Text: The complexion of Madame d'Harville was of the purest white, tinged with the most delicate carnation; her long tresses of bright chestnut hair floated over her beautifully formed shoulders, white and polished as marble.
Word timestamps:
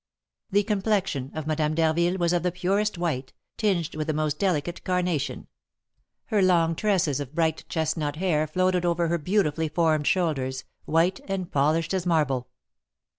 The 0.49 0.63
complexion 0.63 1.29
of 1.35 1.45
Madame 1.45 1.75
d'Harville 1.75 2.17
was 2.17 2.33
of 2.33 2.41
the 2.41 2.51
purest 2.51 2.97
white, 2.97 3.33
tinged 3.55 3.93
with 3.95 4.07
the 4.07 4.13
most 4.15 4.39
delicate 4.39 4.83
carnation; 4.83 5.45
her 6.25 6.41
long 6.41 6.73
tresses 6.73 7.19
of 7.19 7.35
bright 7.35 7.65
chestnut 7.69 8.15
hair 8.15 8.47
floated 8.47 8.83
over 8.83 9.09
her 9.09 9.19
beautifully 9.19 9.69
formed 9.69 10.07
shoulders, 10.07 10.63
white 10.85 11.19
and 11.27 11.51
polished 11.51 11.93
as 11.93 12.07
marble. 12.07 12.47